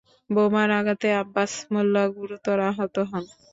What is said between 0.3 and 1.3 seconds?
বোমার আঘাতে